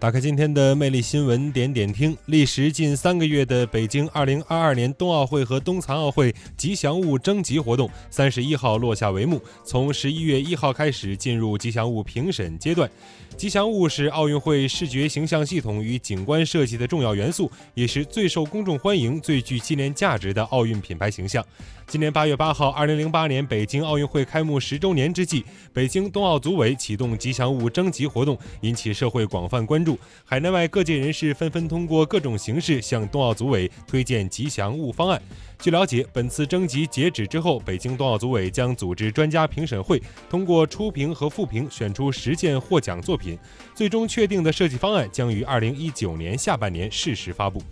[0.00, 2.16] 打开今天的魅力新闻，点点听。
[2.26, 9.42] 历时近三个月的北京2022年冬奥会和冬残奥会吉祥物征集活动，三十一号落下帷幕。
[9.64, 12.88] 从十一月一号开始，进入吉祥物评审阶段。
[13.36, 21.44] 吉祥物是奥运会视觉形象系统与景观设计的重要元素，也是最受公众欢迎、最具纪念价值的奥运品牌形象。
[21.86, 29.87] 今年八月八号，二零零八年北京奥运会开幕十周年之际，北京冬奥组委启动吉祥物征集活动，引起社会广泛关注
[30.24, 35.22] 海内外各界人士纷纷通过各种形式向冬奥组委推荐吉祥物方案。
[35.60, 43.38] 据了解，本次征集截止之后，北京冬奥组委将组织专家评审会，通过初评和复评选出十件获奖作品，
[43.74, 47.62] 最终确定的设计方案将于二零一九年下半年适时发布。